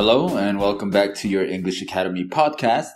[0.00, 2.92] Hello and welcome back to your English Academy podcast.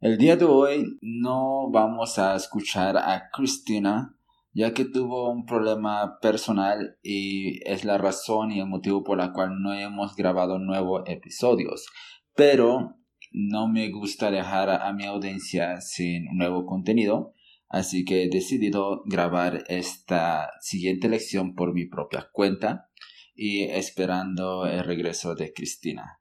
[0.00, 4.16] El día de hoy no vamos a escuchar a Cristina
[4.54, 9.34] ya que tuvo un problema personal y es la razón y el motivo por la
[9.34, 11.86] cual no hemos grabado nuevos episodios.
[12.34, 12.96] Pero
[13.30, 17.34] no me gusta dejar a mi audiencia sin nuevo contenido,
[17.68, 22.88] así que he decidido grabar esta siguiente lección por mi propia cuenta
[23.34, 26.18] y esperando el regreso de Cristina.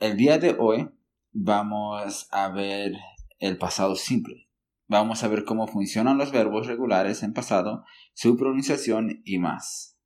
[0.00, 0.88] El día de hoy
[1.30, 2.94] vamos a ver
[3.38, 4.48] el pasado simple.
[4.86, 9.98] Vamos a ver cómo funcionan los verbos regulares en pasado, su pronunciación y más.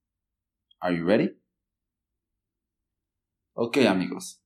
[0.80, 1.40] Are you ready?
[3.52, 4.42] Ok amigos.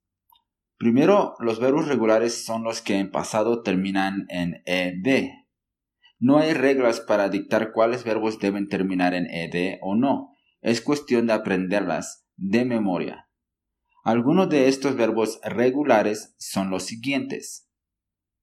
[0.76, 5.30] Primero, los verbos regulares son los que en pasado terminan en ed.
[6.18, 10.36] No hay reglas para dictar cuáles verbos deben terminar en ed o no.
[10.60, 13.27] Es cuestión de aprenderlas de memoria.
[14.08, 17.68] Algunos de estos verbos regulares son los siguientes.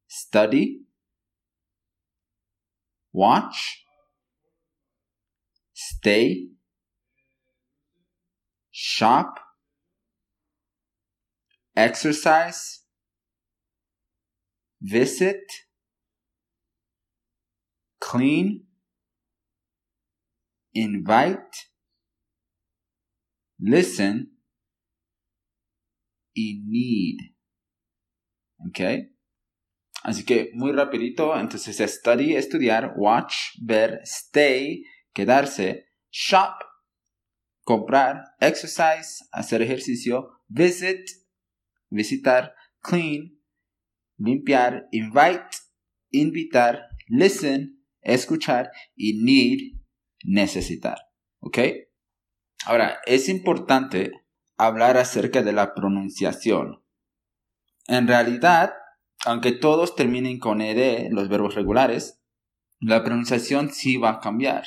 [0.07, 0.87] Study,
[3.11, 3.57] watch,
[5.73, 6.55] stay,
[8.71, 9.39] shop,
[11.75, 12.85] exercise,
[14.79, 15.47] visit,
[17.99, 18.67] clean,
[20.73, 21.71] invite,
[23.57, 24.34] listen,
[26.35, 27.31] y need.
[28.67, 29.09] ¿Ok?
[30.03, 36.59] Así que muy rapidito, entonces study, estudiar, watch, ver, stay, quedarse, shop,
[37.63, 41.09] comprar, exercise, hacer ejercicio, visit,
[41.89, 43.41] visitar, clean,
[44.17, 45.57] limpiar, invite,
[46.11, 49.81] invitar, listen, escuchar y need,
[50.23, 50.99] necesitar.
[51.39, 51.59] ¿Ok?
[52.65, 54.11] Ahora, es importante
[54.57, 56.83] hablar acerca de la pronunciación.
[57.87, 58.73] En realidad,
[59.25, 62.21] aunque todos terminen con ed, los verbos regulares,
[62.79, 64.65] la pronunciación sí va a cambiar.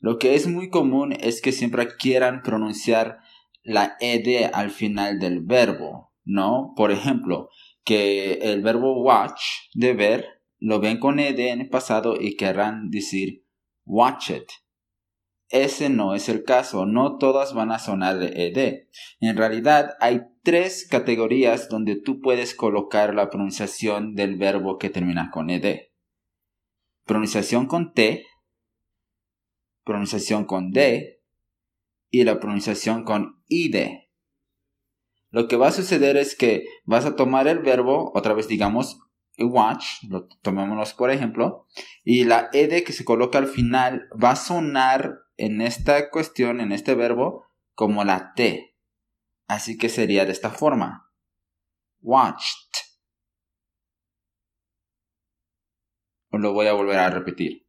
[0.00, 3.18] Lo que es muy común es que siempre quieran pronunciar
[3.62, 6.72] la ed al final del verbo, ¿no?
[6.76, 7.48] Por ejemplo,
[7.84, 9.40] que el verbo watch,
[9.74, 10.26] de ver,
[10.58, 13.44] lo ven con ed en el pasado y querrán decir
[13.84, 14.50] watch it.
[15.50, 18.86] Ese no es el caso, no todas van a sonar de ed.
[19.20, 25.30] En realidad hay tres categorías donde tú puedes colocar la pronunciación del verbo que termina
[25.30, 25.86] con ed.
[27.04, 28.26] Pronunciación con t,
[29.84, 31.22] pronunciación con d
[32.10, 33.76] y la pronunciación con id.
[35.30, 39.00] Lo que va a suceder es que vas a tomar el verbo, otra vez digamos,
[39.44, 41.66] watch, lo tomémonos por ejemplo,
[42.04, 46.72] y la ed que se coloca al final va a sonar en esta cuestión, en
[46.72, 48.76] este verbo, como la T.
[49.46, 51.10] Así que sería de esta forma.
[52.00, 52.68] Watched.
[56.30, 57.66] Lo voy a volver a repetir.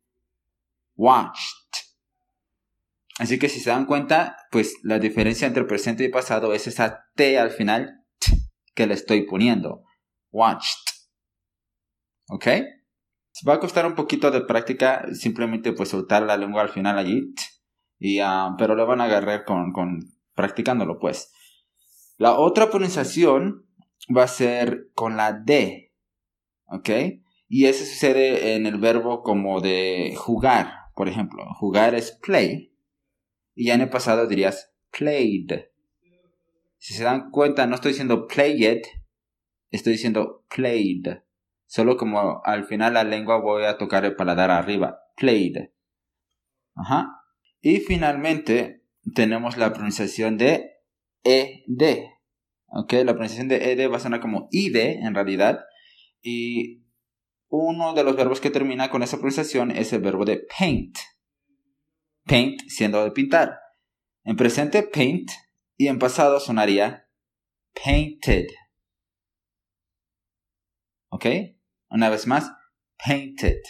[0.96, 1.56] Watched.
[3.20, 7.06] Así que si se dan cuenta, pues la diferencia entre presente y pasado es esa
[7.16, 8.06] T al final
[8.74, 9.84] que le estoy poniendo.
[10.32, 10.89] Watched.
[12.30, 12.48] ¿Ok?
[13.48, 17.34] va a costar un poquito de práctica, simplemente pues soltar la lengua al final allí.
[17.98, 20.00] Y, ah, pero lo van a agarrar con, con
[20.34, 21.32] practicándolo, pues.
[22.18, 23.66] La otra pronunciación
[24.16, 25.94] va a ser con la D.
[26.66, 26.90] ¿Ok?
[27.48, 31.46] Y eso sucede en el verbo como de jugar, por ejemplo.
[31.56, 32.74] Jugar es play.
[33.56, 35.66] Y ya en el pasado dirías played.
[36.78, 38.84] Si se dan cuenta, no estoy diciendo played,
[39.72, 41.08] estoy diciendo played.
[41.70, 45.02] Solo como al final la lengua voy a tocar el paladar arriba.
[45.16, 45.70] Played.
[46.74, 47.22] Ajá.
[47.62, 50.82] Y finalmente tenemos la pronunciación de
[51.24, 52.08] ED.
[52.70, 52.94] ¿Ok?
[52.94, 55.60] La pronunciación de ED va a sonar como ID en realidad.
[56.24, 56.88] Y
[57.50, 60.98] uno de los verbos que termina con esa pronunciación es el verbo de paint.
[62.26, 63.60] Paint siendo de pintar.
[64.24, 65.30] En presente, paint.
[65.78, 67.08] Y en pasado sonaría
[67.84, 68.48] painted.
[71.10, 71.28] ¿Ok?
[71.90, 72.52] Una vez más,
[73.04, 73.62] painted.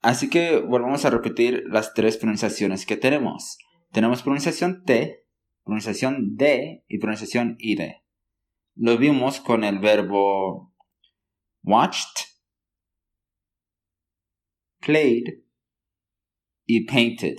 [0.00, 3.58] Así que volvamos a repetir las tres pronunciaciones que tenemos.
[3.92, 5.26] Tenemos pronunciación T,
[5.64, 7.92] pronunciación D y pronunciación ID.
[8.74, 10.74] Lo vimos con el verbo
[11.62, 12.26] watched,
[14.80, 15.44] played
[16.66, 17.36] y painted.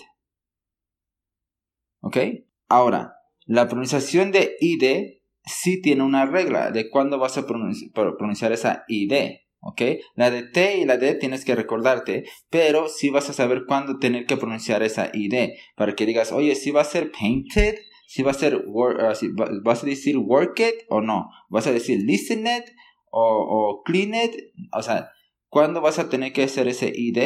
[2.01, 2.17] ¿Ok?
[2.69, 3.15] Ahora,
[3.45, 9.42] la pronunciación de ID sí tiene una regla de cuándo vas a pronunciar esa ID.
[9.63, 9.81] ¿Ok?
[10.15, 13.97] La de T y la D tienes que recordarte, pero sí vas a saber cuándo
[13.99, 17.75] tener que pronunciar esa ID, para que digas, oye, si va a ser painted,
[18.07, 18.63] si va a ser,
[18.99, 19.13] ah,
[19.63, 22.65] vas a decir work it o no, vas a decir listen it
[23.09, 24.35] o, o clean it,
[24.71, 25.09] o sea,
[25.47, 27.17] ¿cuándo vas a tener que hacer ese id?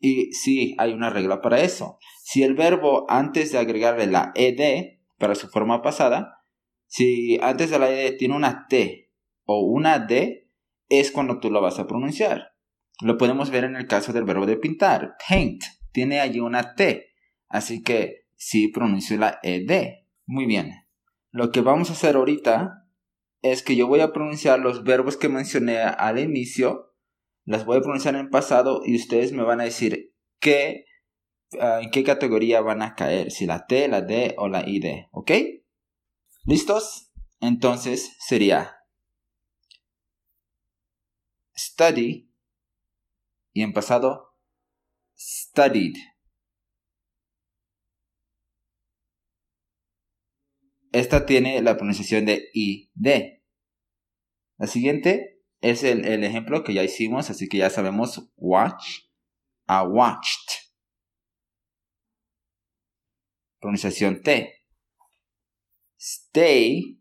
[0.00, 1.98] Y sí, hay una regla para eso.
[2.22, 6.44] Si el verbo antes de agregarle la ed para su forma pasada,
[6.86, 9.10] si antes de la ed tiene una t
[9.44, 10.39] o una d,
[10.90, 12.52] es cuando tú lo vas a pronunciar.
[13.00, 15.16] Lo podemos ver en el caso del verbo de pintar.
[15.26, 17.14] Paint tiene allí una t,
[17.48, 19.70] así que sí pronuncio la ed.
[20.26, 20.74] Muy bien.
[21.30, 22.86] Lo que vamos a hacer ahorita
[23.40, 26.90] es que yo voy a pronunciar los verbos que mencioné al inicio
[27.44, 30.84] las voy a pronunciar en pasado y ustedes me van a decir qué,
[31.58, 35.06] ah, en qué categoría van a caer, si la T, la D o la ID,
[35.10, 35.32] ¿ok?
[36.44, 37.10] ¿Listos?
[37.40, 38.76] Entonces sería
[41.60, 42.32] study
[43.52, 44.34] y en pasado
[45.16, 45.94] studied.
[50.92, 53.40] Esta tiene la pronunciación de ID.
[54.58, 59.04] La siguiente es el, el, ejemplo que ya hicimos, así que ya sabemos watch
[59.66, 60.70] a watched.
[63.60, 64.52] Pronunciación T.
[65.98, 66.98] Stay,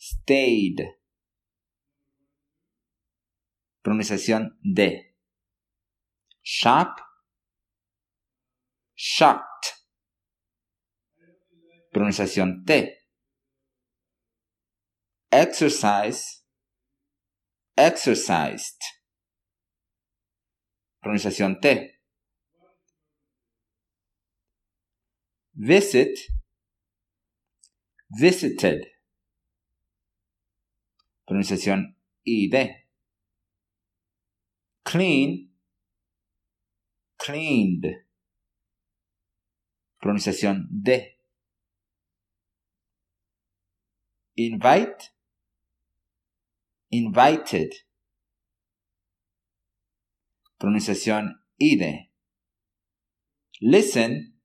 [0.00, 1.01] stayed.
[3.82, 5.16] Pronunciación D.
[6.42, 6.96] Shop,
[8.94, 9.82] shocked.
[11.92, 12.98] Pronunciación T.
[15.30, 16.44] Exercise,
[17.76, 18.78] exercised.
[21.00, 22.00] Pronunciación T.
[25.54, 26.18] Visit,
[28.08, 28.86] visited.
[31.26, 32.81] Pronunciación ID.
[34.84, 35.50] Clean,
[37.16, 37.86] cleaned.
[40.00, 41.18] Pronunciación D.
[44.34, 45.12] Invite,
[46.90, 47.70] invited.
[50.58, 52.12] Pronunciación ide.
[53.60, 54.40] Listen,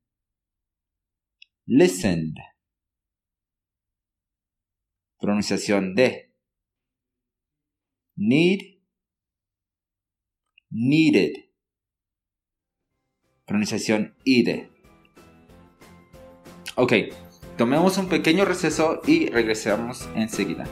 [1.65, 2.35] listened.
[5.19, 6.31] Pronunciación de.
[8.15, 8.76] Need,
[10.69, 11.33] needed.
[13.45, 14.69] Pronunciación ide.
[16.75, 16.93] Ok,
[17.57, 20.65] tomemos un pequeño receso y regresamos enseguida.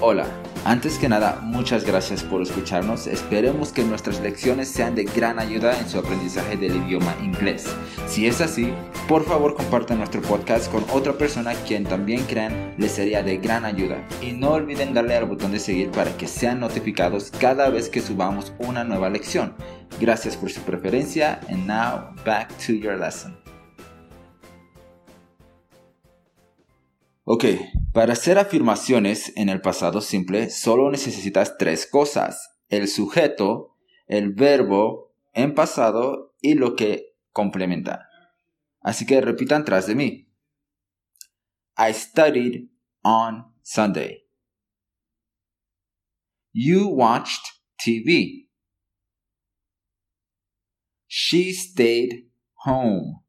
[0.00, 0.26] Hola,
[0.64, 3.06] antes que nada, muchas gracias por escucharnos.
[3.06, 7.66] Esperemos que nuestras lecciones sean de gran ayuda en su aprendizaje del idioma inglés.
[8.06, 8.72] Si es así,
[9.08, 13.64] por favor compartan nuestro podcast con otra persona quien también crean les sería de gran
[13.64, 14.06] ayuda.
[14.20, 18.00] Y no olviden darle al botón de seguir para que sean notificados cada vez que
[18.00, 19.54] subamos una nueva lección.
[20.00, 23.41] Gracias por su preferencia and now back to your lesson.
[27.24, 27.44] Ok,
[27.92, 32.58] para hacer afirmaciones en el pasado simple solo necesitas tres cosas.
[32.68, 33.76] El sujeto,
[34.08, 38.08] el verbo en pasado y lo que complementa.
[38.80, 40.28] Así que repitan tras de mí.
[41.78, 42.70] I studied
[43.04, 44.24] on Sunday.
[46.52, 47.44] You watched
[47.78, 48.48] TV.
[51.06, 52.30] She stayed
[52.64, 53.22] home.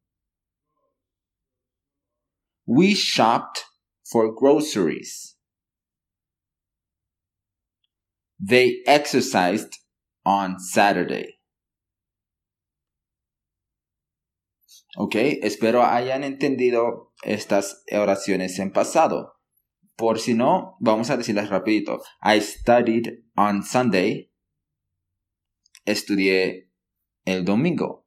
[2.65, 3.65] We shopped
[4.13, 5.36] for groceries.
[8.39, 9.79] They exercised
[10.24, 11.39] on Saturday.
[14.96, 19.34] Ok, espero hayan entendido estas oraciones en pasado.
[19.96, 22.00] Por si no, vamos a decirlas rapidito.
[22.22, 24.32] I studied on Sunday.
[25.86, 26.70] Estudié
[27.25, 28.02] el domingo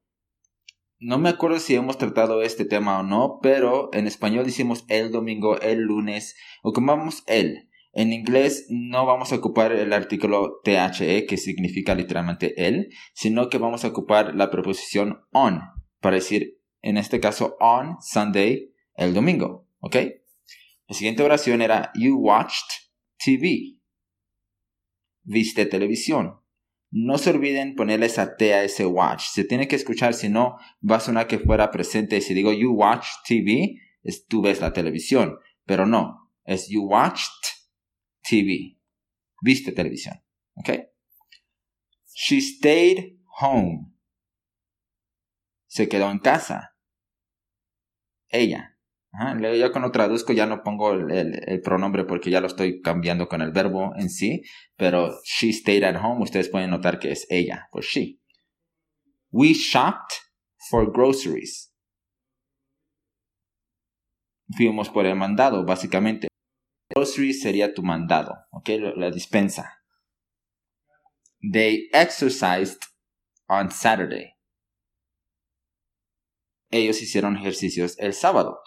[0.98, 5.10] no me acuerdo si hemos tratado este tema o no, pero en español decimos el
[5.10, 7.68] domingo, el lunes, ocupamos el.
[7.92, 13.58] En inglés no vamos a ocupar el artículo THE, que significa literalmente el, sino que
[13.58, 15.60] vamos a ocupar la preposición on,
[16.00, 19.66] para decir, en este caso, on Sunday, el domingo.
[19.80, 19.96] ¿Ok?
[20.88, 22.68] La siguiente oración era, You watched
[23.18, 23.78] TV.
[25.22, 26.40] Viste televisión.
[26.98, 29.24] No se olviden ponerle esa T a ese watch.
[29.26, 32.22] Se tiene que escuchar, si no, va a sonar que fuera presente.
[32.22, 35.38] Si digo you watch TV, es tú ves la televisión.
[35.66, 37.44] Pero no, es you watched
[38.22, 38.78] TV.
[39.42, 40.24] Viste televisión.
[40.54, 40.70] ¿Ok?
[42.14, 43.92] She stayed home.
[45.66, 46.78] Se quedó en casa.
[48.28, 48.75] Ella.
[49.18, 53.50] Ya cuando traduzco ya no pongo el, pronombre porque ya lo estoy cambiando con el
[53.50, 54.42] verbo en sí,
[54.76, 58.20] pero she stayed at home, ustedes pueden notar que es ella, pues she.
[59.30, 60.14] We shopped
[60.70, 61.72] for groceries.
[64.54, 66.28] fuimos por el mandado, básicamente.
[66.90, 68.68] Grocery sería tu mandado, ¿ok?
[68.96, 69.82] La dispensa.
[71.40, 72.78] They exercised
[73.48, 74.34] on Saturday.
[76.70, 78.60] Ellos hicieron ejercicios el sábado.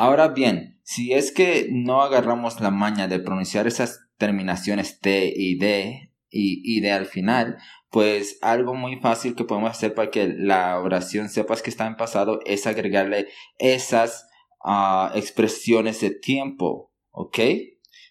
[0.00, 5.58] Ahora bien, si es que no agarramos la maña de pronunciar esas terminaciones T y
[5.58, 7.58] D y, D al final,
[7.90, 11.96] pues algo muy fácil que podemos hacer para que la oración sepas que está en
[11.96, 13.28] pasado es agregarle
[13.58, 14.26] esas
[14.64, 17.38] ah, expresiones de tiempo, ¿ok?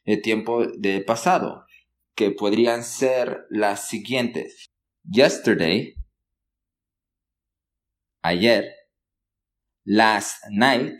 [0.05, 1.65] De tiempo de pasado,
[2.13, 4.67] que podrían ser las siguientes.
[5.11, 5.95] Yesterday,
[8.21, 8.75] ayer,
[9.85, 10.99] last night,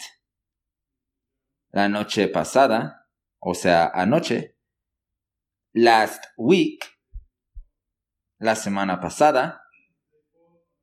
[1.71, 3.07] la noche pasada,
[3.39, 4.57] o sea, anoche,
[5.73, 6.83] last week,
[8.39, 9.61] la semana pasada,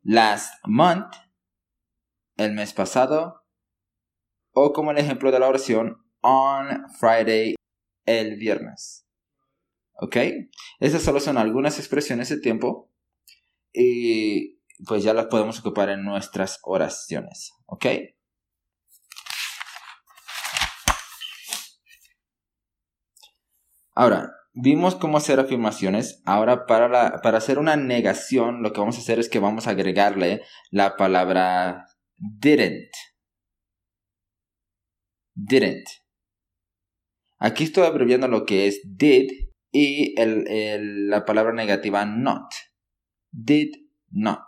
[0.02, 1.14] last month,
[2.36, 3.44] el mes pasado,
[4.52, 7.54] o como el ejemplo de la oración, on Friday,
[8.04, 9.06] el viernes.
[9.94, 10.16] ¿Ok?
[10.78, 12.92] Esas solo son algunas expresiones de tiempo
[13.72, 17.52] y pues ya las podemos ocupar en nuestras oraciones.
[17.66, 17.86] ¿Ok?
[23.96, 26.22] Ahora, vimos cómo hacer afirmaciones.
[26.26, 29.70] Ahora, para, para hacer una negación, lo que vamos a hacer es que vamos a
[29.70, 31.86] agregarle la palabra
[32.18, 32.90] didn't.
[35.34, 35.86] Didn't.
[37.38, 39.30] Aquí estoy abreviando lo que es did
[39.72, 42.52] y la palabra negativa not.
[43.32, 43.74] Did
[44.10, 44.44] not.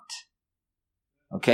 [1.30, 1.48] ¿Ok?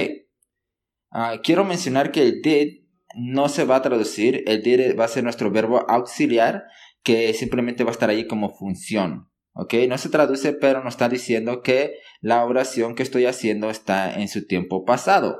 [1.13, 2.85] Ah, quiero mencionar que el did
[3.17, 4.43] no se va a traducir.
[4.49, 6.65] El did va a ser nuestro verbo auxiliar
[7.05, 9.31] que simplemente va a estar ahí como función.
[9.53, 9.75] ¿Ok?
[9.89, 14.27] No se traduce, pero nos está diciendo que la oración que estoy haciendo está en
[14.27, 15.37] su tiempo pasado.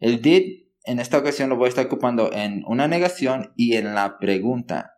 [0.00, 3.94] El did en esta ocasión lo voy a estar ocupando en una negación y en
[3.94, 4.90] la pregunta.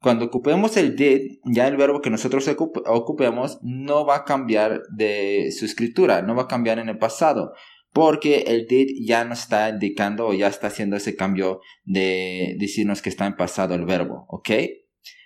[0.00, 5.52] Cuando ocupemos el did, ya el verbo que nosotros ocupemos no va a cambiar de
[5.56, 7.52] su escritura, no va a cambiar en el pasado,
[7.92, 13.00] porque el did ya nos está indicando o ya está haciendo ese cambio de decirnos
[13.00, 14.50] que está en pasado el verbo, ¿ok?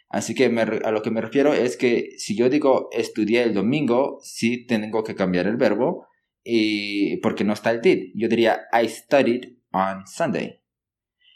[0.08, 4.18] Así que a lo que me refiero es que si yo digo estudié el domingo,
[4.22, 6.06] sí tengo que cambiar el verbo
[6.44, 8.12] y porque no está el did.
[8.14, 10.60] Yo diría I studied on Sunday.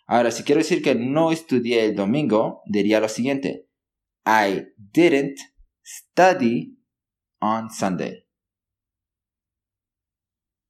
[0.06, 3.68] Ahora, si quiero decir que no estudié el domingo, diría lo siguiente.
[4.26, 5.38] I didn't
[5.84, 6.78] study
[7.40, 8.24] on Sunday.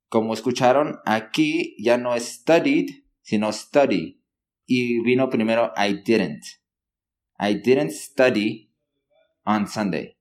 [0.09, 4.23] Como escucharon, aquí ya no es studied, sino study.
[4.67, 6.60] Y vino primero I didn't.
[7.41, 8.71] I didn't study
[9.45, 10.19] on Sunday.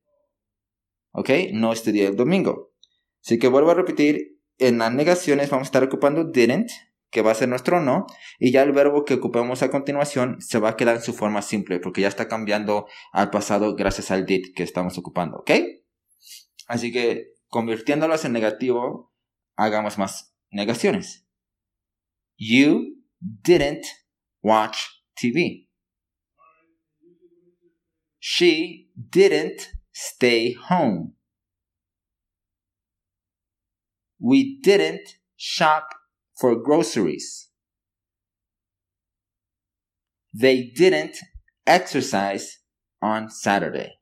[1.11, 1.29] ¿Ok?
[1.51, 2.71] No estudié el domingo.
[3.23, 6.71] Así que vuelvo a repetir, en las negaciones vamos a estar ocupando didn't,
[7.11, 8.05] que va a ser nuestro no,
[8.39, 11.41] y ya el verbo que ocupemos a continuación se va a quedar en su forma
[11.41, 15.51] simple, porque ya está cambiando al pasado gracias al did que estamos ocupando, ¿ok?
[16.67, 19.11] Así que convirtiéndolos en negativo,
[19.55, 21.27] hagamos más negaciones.
[22.37, 23.85] You didn't
[24.41, 24.77] watch
[25.15, 25.68] TV.
[28.31, 31.15] She didn't stay home.
[34.19, 35.95] We didn't shop
[36.39, 37.49] for groceries.
[40.31, 41.17] They didn't
[41.65, 42.59] exercise
[43.01, 43.97] on Saturday.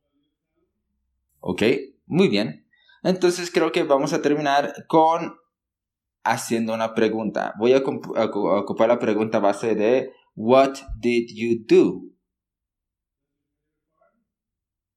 [1.39, 1.63] Ok,
[2.05, 2.67] muy bien.
[3.03, 5.37] Entonces creo que vamos a terminar con
[6.25, 7.53] haciendo una pregunta.
[7.57, 12.16] Voy a, ocupar la pregunta base de What did you do?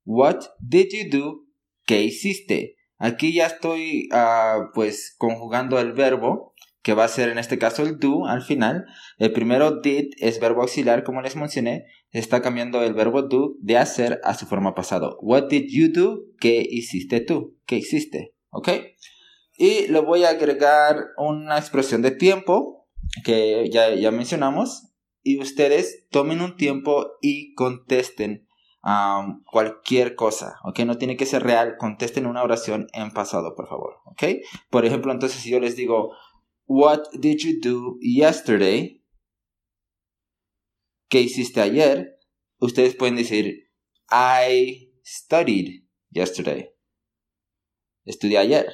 [0.04, 1.47] What did you do?
[1.87, 2.76] ¿Qué hiciste?
[2.99, 7.83] Aquí ya estoy uh, pues conjugando el verbo que va a ser en este caso
[7.83, 8.87] el do al final.
[9.19, 11.87] El primero did es verbo auxiliar como les mencioné.
[12.11, 15.19] Está cambiando el verbo do de hacer a su forma pasado.
[15.21, 16.21] What did you do?
[16.38, 17.59] ¿Qué hiciste tú?
[17.66, 18.35] ¿Qué hiciste?
[18.50, 18.69] ¿Ok?
[19.57, 22.88] Y le voy a agregar una expresión de tiempo
[23.25, 24.87] que ya, ya mencionamos.
[25.23, 28.49] Y ustedes tomen un tiempo y contesten
[29.50, 30.80] cualquier cosa, ¿ok?
[30.80, 34.22] No tiene que ser real, contesten una oración en pasado, por favor, ¿ok?
[34.70, 36.12] Por ejemplo, entonces si yo les digo,
[36.72, 39.02] What did you do yesterday?
[41.08, 42.16] ¿Qué hiciste ayer?
[42.60, 43.72] Ustedes pueden decir,
[44.08, 46.70] I studied yesterday.
[48.04, 48.68] Estudié ayer.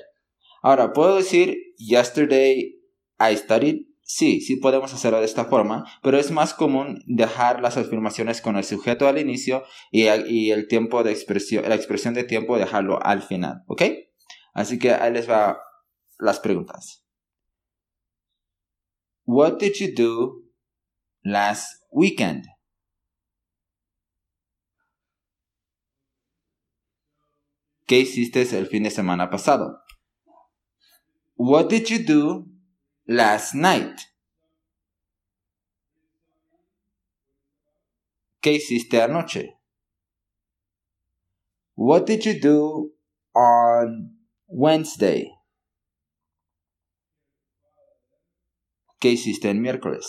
[0.60, 2.78] Ahora, ¿puedo decir yesterday
[3.18, 3.86] I studied?
[4.08, 8.56] Sí, sí podemos hacerlo de esta forma, pero es más común dejar las afirmaciones con
[8.56, 13.20] el sujeto al inicio y, el tiempo de expresión, la expresión de tiempo dejarlo al
[13.22, 13.82] final, ¿ok?
[14.54, 15.58] Así que ahí les va
[16.20, 17.04] las preguntas.
[19.24, 20.44] What did you do
[21.24, 22.44] last weekend?
[27.86, 29.80] ¿Qué hiciste el fin de semana pasado?
[31.34, 32.55] What did you do
[33.06, 34.00] last night?
[38.42, 39.54] ¿Qué hiciste anoche?
[41.74, 42.92] What did you do
[43.34, 44.12] on
[44.46, 45.32] Wednesday?
[49.00, 50.06] ¿Qué hiciste el miércoles?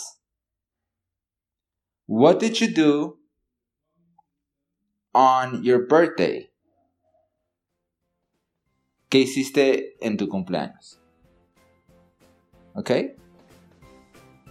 [2.06, 3.18] What did you do
[5.14, 6.50] on your birthday?
[9.10, 10.98] ¿Qué hiciste en tu cumpleaños?
[12.78, 12.90] ¿Ok?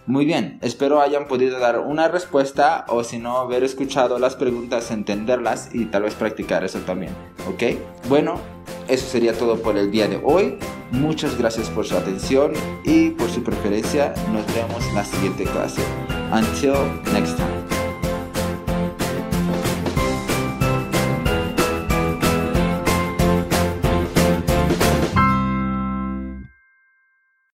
[0.06, 4.90] Muy bien, espero hayan podido dar una respuesta o si no haber escuchado las preguntas,
[4.90, 7.12] entenderlas y tal vez practicar eso también.
[7.46, 7.78] ¿Ok?
[8.08, 8.38] Bueno,
[8.86, 10.58] eso sería todo por el día de hoy.
[10.92, 12.52] Muchas gracias por su atención
[12.84, 14.14] y por su preferencia.
[14.32, 15.82] Nos vemos en la siguiente clase.
[16.32, 16.74] Until
[17.12, 17.67] next time.